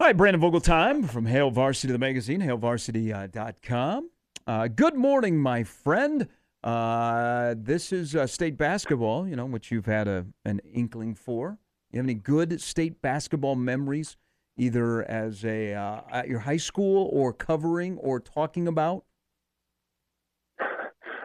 [0.00, 4.10] All right, Brandon Vogel time from Hail Varsity, the magazine, hailvarsity.com.
[4.44, 6.26] Uh, good morning, my friend.
[6.64, 11.58] Uh, this is uh, state basketball, you know, which you've had a, an inkling for.
[11.92, 14.16] You have any good state basketball memories,
[14.56, 19.04] either as a uh, at your high school or covering or talking about?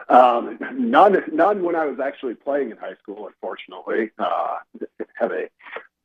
[0.08, 3.26] Um, none, none when I was actually playing in high school.
[3.26, 4.58] Unfortunately, uh,
[5.14, 5.48] have a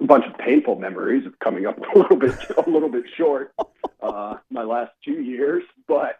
[0.03, 3.53] bunch of painful memories of coming up a little bit, a little bit short
[4.01, 5.63] uh, my last two years.
[5.87, 6.19] But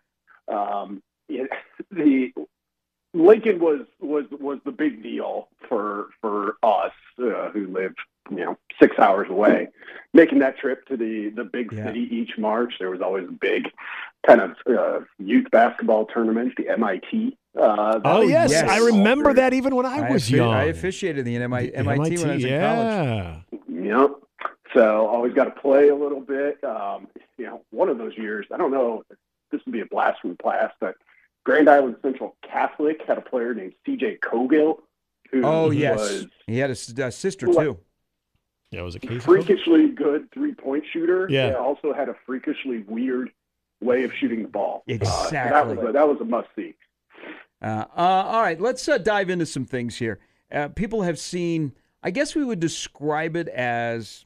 [0.52, 1.50] um, it,
[1.92, 2.32] the
[3.14, 8.58] Lincoln was was was the big deal for for us uh, who lived you know
[8.82, 9.70] six hours away.
[10.14, 11.86] Making that trip to the the big Yeah.
[11.88, 13.70] city each March, there was always a big
[14.26, 17.38] kind of uh, youth basketball tournament, the MIT.
[17.60, 18.70] Uh, Oh yes, yes.
[18.70, 20.54] I remember that even when I, was young.
[20.54, 23.44] I officiated the MIT, The MIT when I was in college.
[23.72, 23.98] yeah.
[24.00, 24.12] Yep.
[24.74, 26.62] So always got to play a little bit.
[26.64, 29.18] Um, you know, one of those years, I don't know, if
[29.52, 30.96] this would be a blast from the past, but
[31.46, 34.18] Grand Island Central Catholic had a player named C.J.
[34.24, 34.80] Cogill,
[35.32, 35.98] who Oh, yes.
[36.00, 37.64] was He had a sister, What?
[37.64, 37.78] too.
[38.76, 39.18] Yeah, it was a case.
[39.18, 41.28] of- freakishly good three-point shooter.
[41.30, 41.48] Yeah.
[41.48, 43.32] and also had a freakishly weird
[43.82, 44.84] way of shooting the ball.
[44.90, 45.78] Uh, so that Exactly.
[45.78, 46.76] was a, that was a must-see.
[47.62, 50.20] Uh, uh, all right, let's uh, dive into some things here.
[50.52, 51.72] Uh, people have seen,
[52.04, 54.26] I guess we would describe it as,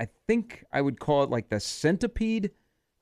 [0.00, 2.52] I think I would call it like the centipede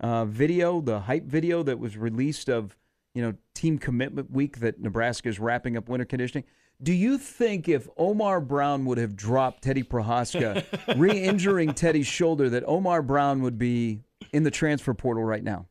[0.00, 2.76] uh, video, the hype video that was released of,
[3.14, 6.44] you know, team commitment week that Nebraska is wrapping up winter conditioning.
[6.82, 10.64] Do you think if Omar Brown would have dropped Teddy Prochazka,
[10.98, 14.00] re-injuring Teddy's shoulder, that Omar Brown would be
[14.32, 15.66] in the transfer portal right now?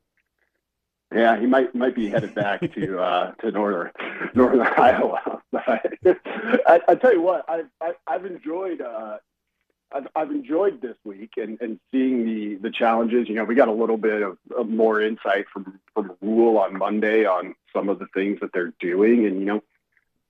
[1.13, 3.91] Yeah, he might might be headed back to uh, to northern
[4.33, 5.41] northern Iowa.
[5.51, 5.85] But
[6.65, 9.17] I, I tell you what, I've I, I've enjoyed uh,
[9.91, 13.27] I've I've enjoyed this week and, and seeing the the challenges.
[13.27, 16.77] You know, we got a little bit of, of more insight from from Rhule on
[16.77, 19.61] Monday on some of the things that they're doing, and you know,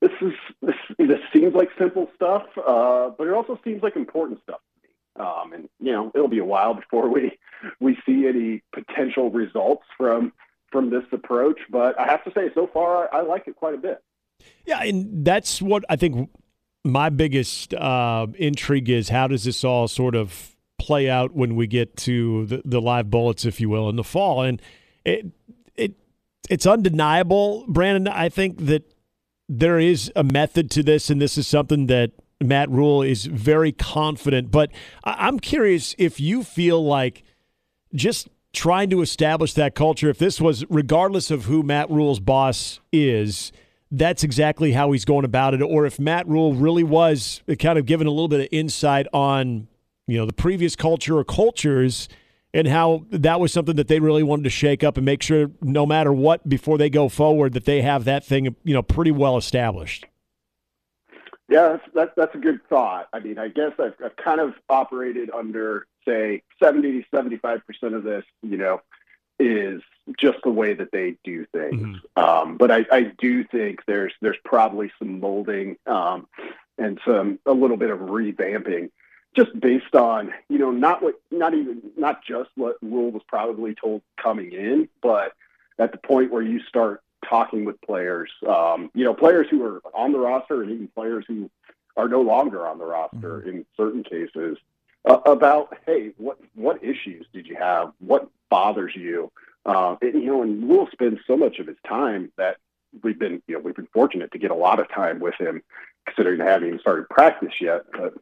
[0.02, 4.40] this is this this seems like simple stuff, uh, but it also seems like important
[4.42, 4.58] stuff.
[4.74, 5.24] to me.
[5.24, 7.38] Um, and you know, it'll be a while before we
[7.80, 10.32] we see any potential results from
[10.70, 11.60] from this approach.
[11.70, 14.02] But I have to say, so far, I, I like it quite a bit.
[14.66, 16.30] Yeah, and that's what I think
[16.84, 19.08] my biggest uh, intrigue is.
[19.08, 23.08] How does this all sort of play out when we get to the, the live
[23.08, 24.42] bullets, if you will, in the fall?
[24.42, 24.60] And
[25.04, 25.26] it
[25.76, 25.92] it
[26.50, 28.08] it's undeniable, Brandon.
[28.08, 28.92] I think that
[29.58, 33.70] there is a method to this, and this is something that Matt Rhule is very
[33.70, 34.50] confident.
[34.50, 34.70] But
[35.04, 37.22] I'm curious if you feel like
[37.94, 42.80] just trying to establish that culture, if this was regardless of who Matt Rhule's boss
[42.92, 43.52] is,
[43.90, 47.84] that's exactly how he's going about it, or if Matt Rhule really was kind of
[47.84, 49.68] given a little bit of insight on,
[50.06, 52.08] you know, the previous culture or cultures
[52.54, 55.50] and how that was something that they really wanted to shake up and make sure
[55.60, 59.10] no matter what before they go forward that they have that thing, you know, pretty
[59.10, 60.06] well established.
[61.48, 63.08] Yeah, that's, that's that's a good thought.
[63.12, 68.04] I mean, I guess I've, I've kind of operated under say 70 75 percent of
[68.04, 68.80] this, you know,
[69.38, 69.82] is
[70.18, 71.98] just the way that they do things.
[72.16, 76.26] Um, but I, I do think there's there's probably some molding um,
[76.78, 78.90] and some a little bit of revamping,
[79.34, 83.74] just based on you know not what not even not just what Rhule was probably
[83.74, 85.32] told coming in, but
[85.78, 89.80] at the point where you start talking with players, um, you know, players who are
[89.94, 91.50] on the roster and even players who
[91.96, 94.58] are no longer on the roster in certain cases
[95.04, 97.92] uh, about, hey, what what issues did you have?
[98.00, 99.30] What bothers you?
[99.64, 102.56] Uh, and, you know, and Rhule spends so much of his time that
[103.02, 105.62] we've been, you know, we've been fortunate to get a lot of time with him,
[106.06, 107.82] considering haven't even started practice yet.
[107.92, 108.14] But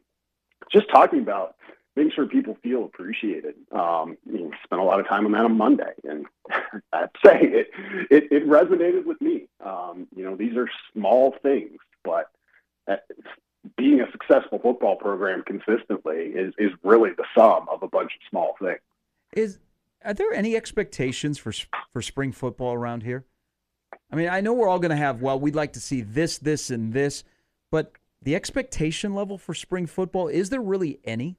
[0.71, 1.55] just talking about
[1.95, 3.55] making sure people feel appreciated.
[3.71, 6.25] Um, you know, spent a lot of time on that on Monday, and
[6.93, 7.67] I'd say it,
[8.09, 9.47] it, it resonated with me.
[9.65, 12.31] Um, you know, these are small things, but
[12.87, 12.95] uh,
[13.77, 18.29] being a successful football program consistently is, is really the sum of a bunch of
[18.29, 18.79] small things.
[19.33, 19.59] Is
[20.03, 21.53] are there any expectations for
[21.91, 23.25] for spring football around here?
[24.11, 25.21] I mean, I know we're all going to have.
[25.21, 27.23] Well, we'd like to see this, this, and this,
[27.71, 31.37] but the expectation level for spring football is there really any?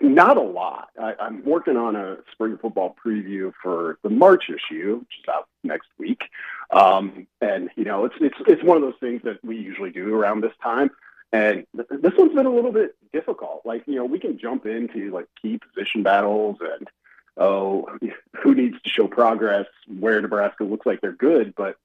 [0.00, 0.90] Not a lot.
[1.00, 5.48] I, I'm working on a spring football preview for the March issue, which is out
[5.64, 6.22] next week.
[6.70, 10.14] Um, and you know, it's it's it's one of those things that we usually do
[10.14, 10.90] around this time.
[11.32, 13.62] And th- this one's been a little bit difficult.
[13.64, 16.88] Like you know, we can jump into like key position battles and
[17.36, 17.88] oh,
[18.42, 19.66] who needs to show progress,
[19.98, 21.76] where Nebraska looks like they're good, but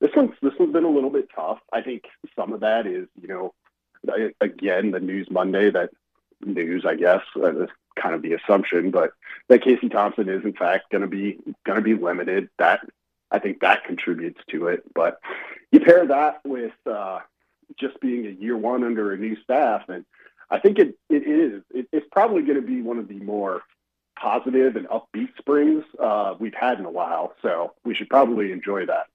[0.00, 1.58] this one's this one's been a little bit tough.
[1.72, 2.04] I think
[2.36, 3.54] some of that is you know,
[4.40, 5.90] again the news Monday that
[6.44, 7.66] news, I guess, uh,
[8.00, 9.10] kind of the assumption, but
[9.48, 12.48] that Casey Thompson is in fact going to be going to be limited.
[12.58, 12.80] That
[13.30, 14.82] I think that contributes to it.
[14.94, 15.18] But
[15.72, 17.20] you pair that with uh,
[17.78, 20.04] just being a year one under a new staff, and
[20.50, 21.62] I think it it is.
[21.74, 23.62] It, it's probably going to be one of the more
[24.18, 27.34] positive and upbeat springs uh, we've had in a while.
[27.42, 29.06] So we should probably enjoy that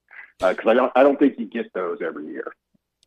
[0.51, 2.53] because uh, I don't I don't think you get those every year.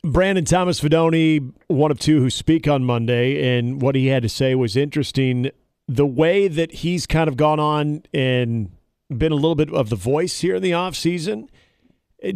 [0.02, 4.28] Brandon Thomas Fidone, one of two who speak on Monday, and what he had to
[4.28, 5.50] say was interesting.
[5.88, 8.70] The way that he's kind of gone on and
[9.08, 11.48] been a little bit of the voice here in the offseason,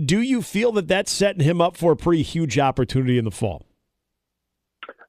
[0.05, 3.31] do you feel that that's setting him up for a pretty huge opportunity in the
[3.31, 3.65] fall?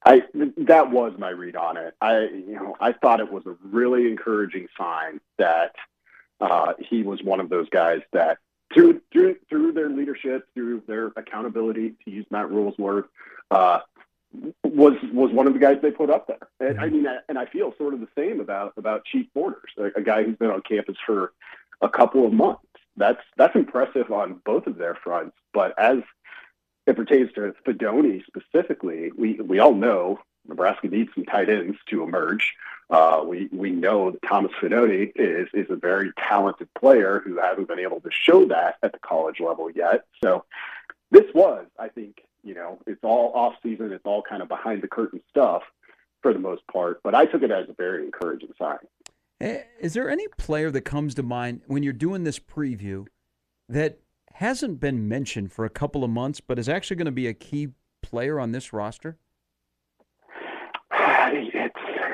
[0.05, 0.23] I
[0.57, 1.95] that was my read on it.
[2.01, 5.75] I you know I thought it was a really encouraging sign that
[6.39, 8.39] uh, he was one of those guys that
[8.73, 13.05] through through through their leadership, through their accountability, to use Matt Rhule's word,
[13.49, 13.79] uh,
[14.63, 16.69] was was one of the guys they put up there.
[16.69, 19.99] And I mean, and I feel sort of the same about about Chief Borders, a,
[19.99, 21.33] a guy who's been on campus for
[21.81, 22.61] a couple of months.
[22.97, 25.35] That's that's impressive on both of their fronts.
[25.53, 25.99] But as
[26.87, 32.03] it pertains to Fidone specifically, we we all know Nebraska needs some tight ends to
[32.03, 32.55] emerge.
[32.89, 37.67] Uh, we we know that Thomas Fidone is is a very talented player who hasn't
[37.67, 40.05] been able to show that at the college level yet.
[40.23, 40.43] So
[41.11, 44.81] this was, I think, you know, it's all off season, it's all kind of behind
[44.81, 45.63] the curtain stuff
[46.21, 47.01] for the most part.
[47.03, 48.79] But I took it as a very encouraging sign.
[49.39, 53.05] Eh, is there any player that comes to mind when you're doing this preview
[53.67, 53.99] that
[54.33, 57.33] hasn't been mentioned for a couple of months, but is actually going to be a
[57.33, 57.69] key
[58.01, 59.17] player on this roster?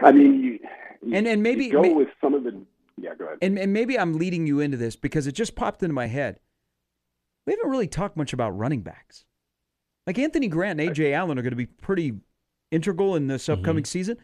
[0.08, 2.60] It's, I mean, you, and and maybe go may, with some of the.
[3.00, 3.38] Yeah, go ahead.
[3.42, 6.40] And and maybe I'm leading you into this because it just popped into my head.
[7.46, 9.26] We haven't really talked much about running backs.
[10.06, 12.14] Like Anthony Grant and Ajay Allen are going to be pretty
[12.72, 13.90] integral in this upcoming mm-hmm.
[13.90, 14.18] season,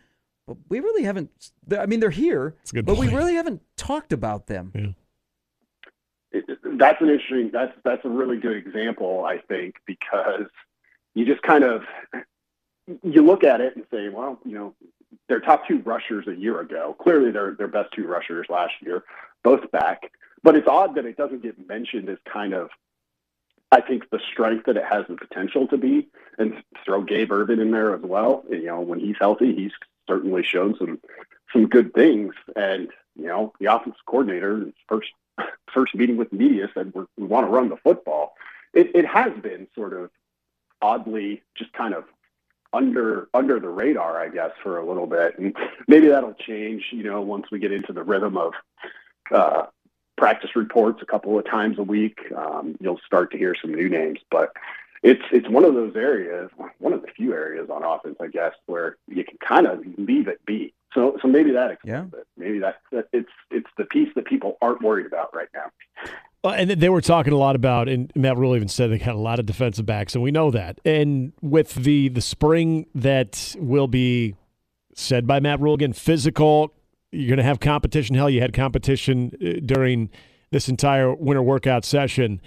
[0.48, 1.30] but we really haven't.
[1.78, 3.00] I mean, they're here, but point.
[3.00, 4.72] we really haven't talked about them.
[4.74, 4.88] Yeah
[6.78, 7.50] that's an interesting.
[7.52, 10.48] That's that's a really good example, I think, because
[11.14, 11.84] you just kind of
[13.04, 14.76] you look at it and say, well, you know,
[15.34, 16.96] their top two rushers a year ago.
[17.02, 19.04] Clearly, their their best two rushers last year,
[19.44, 20.12] both back.
[20.44, 22.70] But it's odd that it doesn't get mentioned as kind of,
[23.72, 26.08] I think, the strength that it has the potential to be.
[26.38, 28.44] And throw Gabe Ervin in there as well.
[28.48, 29.72] You know, when he's healthy, he's
[30.08, 31.00] certainly shown some
[31.52, 32.36] some good things.
[32.56, 35.10] And you know, the offensive coordinator first
[35.74, 38.36] first meeting with media said we want to run the football.
[38.76, 40.12] It, it has been sort of
[40.80, 42.04] oddly just kind of
[42.74, 45.56] under under the radar, I guess, for a little bit, and
[45.88, 46.86] maybe that'll change.
[46.92, 48.54] You know, once we get into the rhythm of
[49.32, 49.66] uh,
[50.18, 53.90] practice reports a couple of times a week, um, you'll start to hear some new
[53.90, 54.20] names.
[54.30, 54.54] But
[55.04, 56.50] it's it's one of those areas,
[56.80, 60.28] one of the few areas on offense, I guess, where you can kind of leave
[60.28, 60.74] it be.
[60.94, 62.20] So so maybe that explains yeah.
[62.20, 62.28] it.
[62.38, 65.72] Maybe that, that it's it's the piece that people aren't worried about right now.
[66.44, 69.20] And they were talking a lot about, and Matt Rhule even said they got a
[69.20, 70.80] lot of defensive backs, and we know that.
[70.84, 74.36] And with the the spring that will be
[74.96, 76.74] said by Matt Rhule again, physical.
[77.12, 78.16] You're going to have competition.
[78.16, 80.10] Hell, you had competition uh, during
[80.52, 82.42] this entire winter workout session.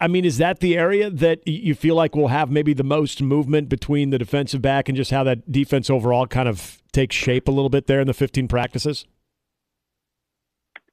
[0.00, 3.20] I mean, is that the area that you feel like will have maybe the most
[3.20, 7.48] movement between the defensive back and just how that defense overall kind of takes shape
[7.48, 9.04] a little bit there in the 15 practices?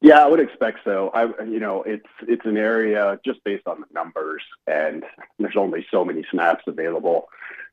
[0.02, 1.12] Yeah, I would expect so.
[1.14, 5.04] I, you know, it's it's an area just based on the numbers, and
[5.38, 7.30] there's only so many snaps available.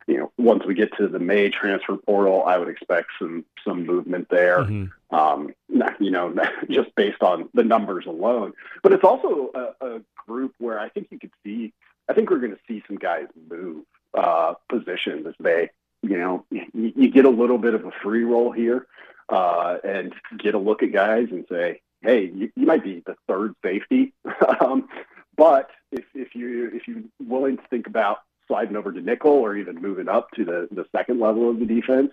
[0.06, 3.86] You know, once we get to the May transfer portal, I would expect some some
[3.86, 4.58] movement there.
[4.58, 5.14] Mm-hmm.
[5.14, 5.54] Um,
[5.98, 6.34] you know,
[6.70, 8.52] just based on the numbers alone.
[8.82, 11.72] But it's also a, a group where I think you could see.
[12.10, 15.70] I think we're going to see some guys move uh, positions as they,
[16.02, 18.86] you know, you, you get a little bit of a free roll here
[19.28, 23.16] uh, and get a look at guys and say, hey, you, you might be the
[23.26, 24.12] third safety,
[24.60, 24.88] um,
[25.36, 29.56] but if, if you if you're willing to think about sliding over to nickel or
[29.56, 32.10] even moving up to the, the second level of the defense,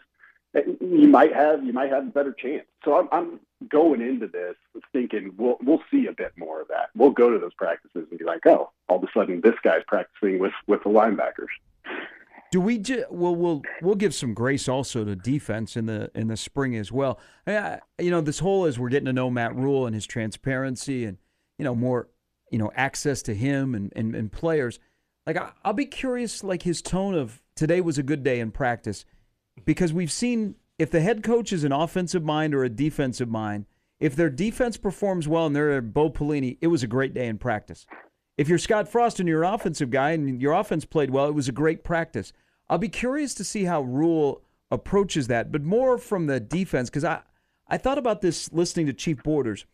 [0.55, 2.65] eh, you might have you might have a better chance.
[2.83, 3.39] So I'm, I'm
[3.69, 4.55] going into this
[4.93, 6.89] thinking we'll we'll see a bit more of that.
[6.95, 9.83] We'll go to those practices and be like, oh, all of a sudden this guy's
[9.87, 11.53] practicing with with the linebackers.
[12.55, 12.77] Do we?
[12.77, 16.73] Ju- well, we'll we'll give some grace also to defense in the in the spring
[16.77, 17.19] as well.
[17.45, 21.03] I, you know, this whole as we're getting to know Matt Rhule and his transparency
[21.03, 21.17] and
[21.57, 22.07] you know more
[22.51, 24.79] you know access to him and and, and players.
[25.27, 28.51] Like I, I'll be curious, like his tone of today was a good day in
[28.51, 29.03] practice,
[29.65, 33.65] because we've seen if the head coach is an offensive mind or a defensive mind,
[33.99, 37.37] if their defense performs well and they're Bo Pelini, it was a great day in
[37.37, 37.85] practice.
[38.37, 41.35] If you're Scott Frost and you're an offensive guy and your offense played well, it
[41.35, 42.31] was a great practice.
[42.69, 44.41] I'll be curious to see how Rhule
[44.71, 47.21] approaches that, but more from the defense because I,
[47.67, 49.65] I thought about this listening to Chief Borders.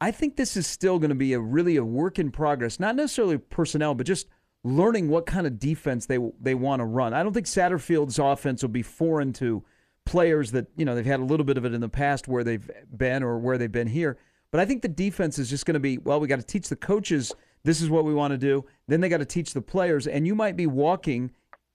[0.00, 2.96] I think this is still going to be a really a work in progress, not
[2.96, 4.26] necessarily personnel, but just
[4.64, 7.14] learning what kind of defense they they want to run.
[7.14, 9.62] I don't think Satterfield's offense will be foreign to
[10.04, 12.42] players that you know they've had a little bit of it in the past where
[12.42, 14.18] they've been or where they've been here.
[14.50, 16.20] But I think the defense is just going to be well.
[16.20, 17.32] We got to teach the coaches
[17.64, 18.64] this is what we want to do.
[18.88, 21.30] Then they got to teach the players, and you might be walking,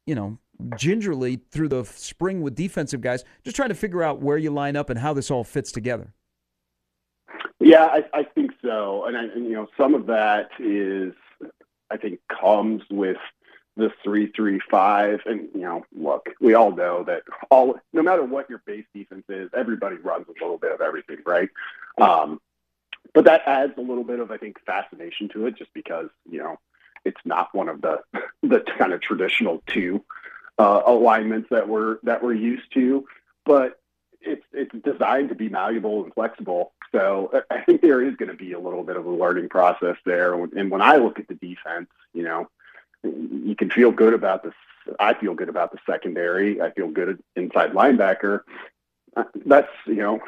[0.05, 0.37] you know,
[0.75, 4.75] gingerly through the spring with defensive guys, just trying to figure out where you line
[4.75, 6.13] up and how this all fits together.
[7.59, 11.13] Yeah, I, I think so, and, I, and you know, some of that is,
[11.89, 13.17] I think, comes with
[13.75, 18.23] the three three five, and you know, look, we all know that all, no matter
[18.23, 21.49] what your base defense is, everybody runs a little bit of everything, right?
[21.99, 22.39] Um,
[23.13, 26.39] but that adds a little bit of, I think, fascination to it, just because you
[26.39, 26.59] know
[27.05, 28.01] it's not one of the
[28.43, 30.03] the kind of traditional two
[30.57, 33.05] uh, alignments that we're that we're used to,
[33.45, 33.79] but
[34.21, 36.73] it's it's designed to be malleable and flexible.
[36.91, 39.97] So I think there is going to be a little bit of a learning process
[40.05, 40.33] there.
[40.33, 42.49] And when I look at the defense, you know,
[43.03, 44.53] you can feel good about this.
[44.99, 46.61] I feel good about the secondary.
[46.61, 48.41] I feel good inside linebacker.
[49.45, 50.19] That's you know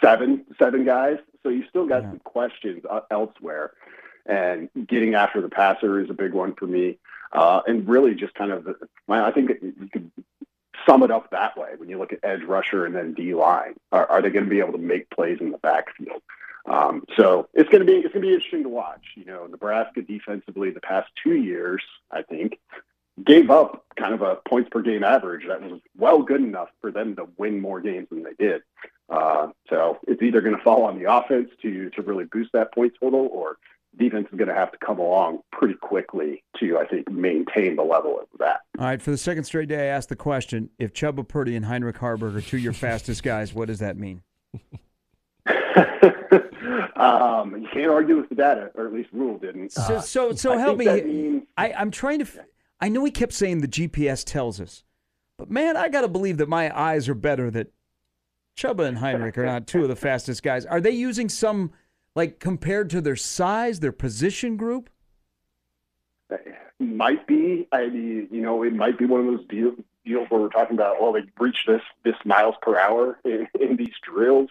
[0.00, 1.18] seven seven guys.
[1.42, 2.10] So you still got yeah.
[2.10, 3.72] some questions uh, elsewhere,
[4.26, 6.98] and getting after the passer is a big one for me.
[7.32, 8.68] Uh, and really, just kind of,
[9.08, 10.10] I think you could
[10.86, 13.74] sum it up that way when you look at edge rusher and then D line.
[13.90, 16.22] Are, are they going to be able to make plays in the backfield?
[16.66, 19.04] Um, so it's going to be it's going to be interesting to watch.
[19.16, 22.58] You know, Nebraska defensively the past two years, I think,
[23.24, 26.90] gave up kind of a points per game average that was well good enough for
[26.90, 28.62] them to win more games than they did.
[29.08, 32.72] Uh, so it's either going to fall on the offense to to really boost that
[32.72, 33.56] point total, or
[33.98, 37.82] defense is going to have to come along pretty quickly to, I think, maintain the
[37.82, 38.60] level of that.
[38.78, 41.66] All right, for the second straight day, I asked the question: If Chubba Purdy and
[41.66, 44.22] Heinrich Haarberg are two of your fastest guys, what does that mean?
[46.96, 49.72] um, you can't argue with the data, or at least Rhule didn't.
[49.72, 50.86] So, so, so help me.
[51.02, 51.42] Means...
[51.56, 52.26] I, I'm trying to.
[52.80, 54.84] I know he kept saying the GPS tells us,
[55.38, 57.72] but man, I got to believe that my eyes are better that
[58.56, 60.66] Chubba and Heinrich are not two of the fastest guys.
[60.66, 61.72] Are they using some,
[62.14, 64.90] like, compared to their size, their position group?
[66.78, 67.68] Might be.
[67.72, 70.76] I mean, you know, it might be one of those deals, deals where we're talking
[70.76, 74.50] about, well, they reach this this miles per hour in, in these drills.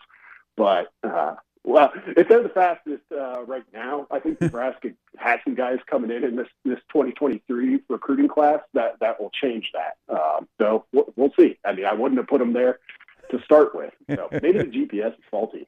[0.56, 5.56] But uh, well, if they're the fastest uh, right now, I think Nebraska has some
[5.56, 9.98] guys coming in in this this 2023 recruiting class that that will change that.
[10.14, 11.58] Um, so we'll, we'll see.
[11.66, 12.80] I mean, I wouldn't have put them there
[13.30, 13.94] to start with.
[14.10, 15.68] So maybe the GPS is faulty.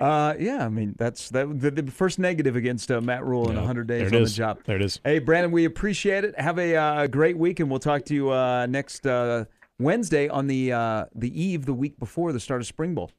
[0.00, 3.54] Uh, yeah, I mean that's that the, the first negative against uh, Matt Rhule in
[3.54, 4.32] yeah, 100 days on is.
[4.32, 4.58] the job.
[4.64, 5.00] There it is.
[5.04, 6.38] Hey, Brandon, we appreciate it.
[6.38, 9.46] Have a uh, great week, and we'll talk to you uh, next uh,
[9.78, 13.10] Wednesday on the uh, the eve, the week before the start of Spring Bowl.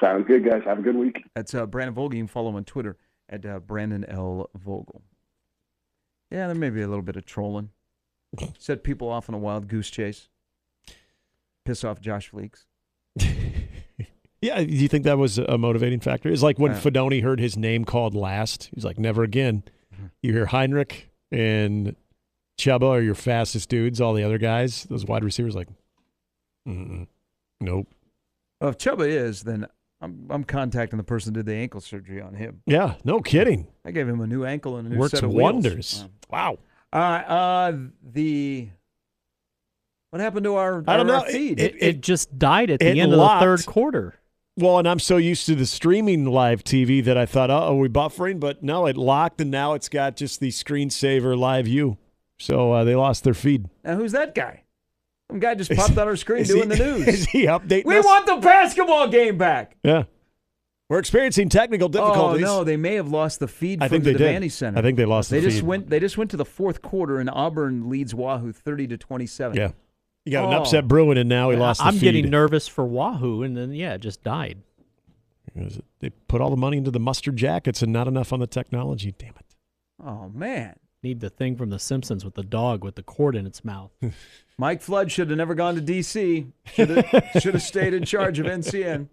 [0.00, 0.62] Sounds good, guys.
[0.64, 1.24] Have a good week.
[1.34, 2.14] That's Brandon Vogel.
[2.14, 2.96] You can follow him on Twitter
[3.28, 5.02] at Brandon L Vogel.
[6.30, 7.70] Yeah, there may be a little bit of trolling.
[8.58, 10.28] Set people off on a wild goose chase
[11.64, 12.64] piss off Josh Fleeks.
[14.42, 16.28] yeah, do you think that was a motivating factor?
[16.28, 18.70] It's like when uh, Fidone heard his name called last.
[18.74, 19.62] He's like, never again.
[19.94, 20.06] Mm-hmm.
[20.20, 21.94] You hear Heinrich and
[22.58, 24.00] Chubba are your fastest dudes.
[24.00, 25.68] All the other guys, those wide receivers, like,
[26.66, 27.86] nope.
[28.60, 29.66] Well, if Chubba is, then
[30.00, 32.62] I'm, I'm contacting the person who did the ankle surgery on him.
[32.66, 33.68] Yeah, no kidding.
[33.84, 36.04] I gave him a new ankle and a new Works set of wonders.
[36.28, 36.58] Wow.
[36.92, 36.98] wow.
[37.00, 38.68] Uh, uh, the
[40.10, 41.24] what happened to our, I don't our, know.
[41.24, 41.58] feed?
[41.58, 43.42] It, it, it, just died at the end locked.
[43.42, 44.14] of the third quarter.
[44.56, 47.74] Well, and I'm so used to the streaming live TV that I thought, oh, are
[47.74, 48.38] we buffering?
[48.38, 51.96] But no, it locked, and now it's got just the screensaver live view.
[52.38, 53.68] So uh, they lost their feed.
[53.84, 54.64] Now, who's that guy?
[55.30, 57.08] Some guy just popped on our screen doing he, the news.
[57.08, 58.04] Is he updating We us?
[58.04, 59.76] want the basketball game back.
[59.82, 60.04] Yeah.
[60.90, 62.44] We're experiencing technical difficulties.
[62.44, 64.52] Oh no, they may have lost the feed I from think the they Devaney did.
[64.52, 64.78] Center.
[64.78, 65.66] I think they lost they the just feed.
[65.66, 69.56] went they just went to the fourth quarter and Auburn leads Wahoo 30 to 27.
[69.56, 69.70] Yeah.
[70.24, 70.48] You got oh.
[70.48, 71.82] an upset brewing, and now he lost.
[71.84, 72.00] I'm feed.
[72.00, 74.62] getting nervous for Wahoo, and then yeah, it just died.
[76.00, 79.14] They put all the money into the mustard jackets and not enough on the technology.
[79.18, 79.56] Damn it!
[80.04, 83.46] Oh man, need the thing from The Simpsons with the dog with the cord in
[83.46, 83.90] its mouth.
[84.58, 86.46] Mike Flood should have never gone to D.C.
[86.74, 89.08] Should have, should have stayed in charge of NCN.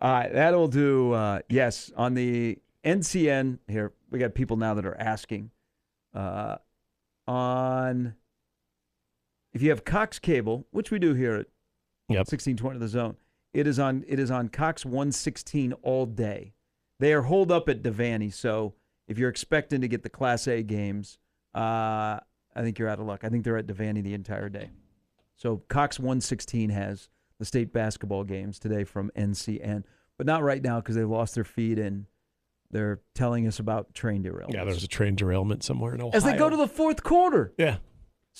[0.00, 1.12] All right, that'll do.
[1.12, 5.50] Uh, yes, on the NCN here, we got people now that are asking
[6.14, 6.56] uh,
[7.28, 8.14] on
[9.52, 11.46] if you have Cox cable, which we do here at
[12.08, 12.20] yep.
[12.20, 13.16] 1620 the zone,
[13.52, 16.54] it is on it is on Cox 116 all day.
[16.98, 18.74] They are holed up at Devaney, so
[19.08, 21.18] if you're expecting to get the Class A games,
[21.54, 22.18] uh,
[22.54, 23.24] I think you're out of luck.
[23.24, 24.70] I think they're at Devaney the entire day.
[25.36, 29.84] So Cox 116 has the state basketball games today from NCN,
[30.16, 32.06] but not right now because they lost their feed and
[32.70, 34.54] they're telling us about train derailment.
[34.54, 36.12] Yeah, there's a train derailment somewhere in Ohio.
[36.14, 37.52] As they go to the fourth quarter.
[37.58, 37.78] yeah.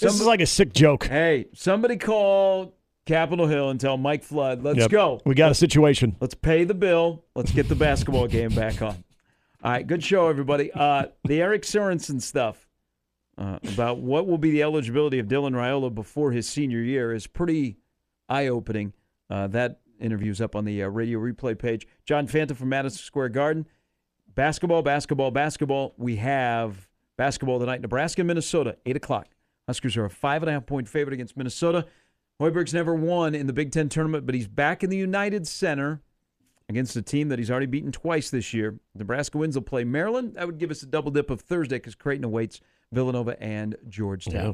[0.00, 1.04] This is like a sick joke.
[1.06, 2.74] Hey, somebody call
[3.06, 4.90] Capitol Hill and tell Mike Flood, let's Yep.
[4.90, 5.20] go.
[5.24, 6.16] We got a situation.
[6.20, 7.24] Let's pay the bill.
[7.34, 9.04] Let's get the basketball game back on.
[9.62, 10.72] All right, good show, everybody.
[10.72, 12.68] Uh, the Eric Sorensen stuff
[13.38, 17.26] uh, about what will be the eligibility of Dylan Raiola before his senior year is
[17.26, 17.76] pretty
[18.28, 18.92] eye opening.
[19.30, 21.86] Uh, that interview's up on the uh, radio replay page.
[22.04, 23.66] John Fanta from Madison Square Garden.
[24.34, 25.94] Basketball, basketball, basketball.
[25.96, 27.82] We have basketball tonight.
[27.82, 29.28] Nebraska, Minnesota, 8 o'clock.
[29.72, 31.86] Huskers are a five and a half point favorite against Minnesota.
[32.38, 36.02] Hoiberg's never won in the Big Ten tournament, but he's back in the United Center
[36.68, 38.78] against a team that he's already beaten twice this year.
[38.94, 39.54] Nebraska wins.
[39.54, 40.34] They'll play Maryland.
[40.34, 42.60] That would give us a double dip of Thursday because Creighton awaits
[42.92, 44.34] Villanova and Georgetown.
[44.34, 44.52] Yeah.